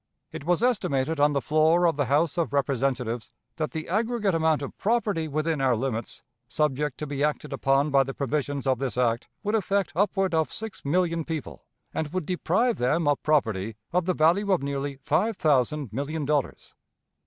It 0.31 0.45
was 0.45 0.63
estimated 0.63 1.19
on 1.19 1.33
the 1.33 1.41
floor 1.43 1.85
of 1.85 1.95
the 1.95 2.05
House 2.05 2.35
of 2.35 2.53
Representatives 2.53 3.29
that 3.57 3.69
the 3.69 3.87
aggregate 3.87 4.33
amount 4.33 4.63
of 4.63 4.75
property 4.79 5.27
within 5.27 5.61
our 5.61 5.75
limits 5.75 6.23
subject 6.49 6.97
to 6.97 7.05
be 7.05 7.23
acted 7.23 7.53
upon 7.53 7.91
by 7.91 8.01
the 8.03 8.15
provisions 8.15 8.65
of 8.65 8.79
this 8.79 8.97
act 8.97 9.27
would 9.43 9.53
affect 9.53 9.91
upward 9.95 10.33
of 10.33 10.51
six 10.51 10.83
million 10.83 11.23
people, 11.23 11.67
and 11.93 12.11
would 12.13 12.25
deprive 12.25 12.79
them 12.79 13.07
of 13.07 13.21
property 13.21 13.75
of 13.93 14.05
the 14.05 14.15
value 14.15 14.51
of 14.51 14.63
nearly 14.63 14.95
five 15.03 15.37
thousand 15.37 15.93
million 15.93 16.25
dollars. 16.25 16.73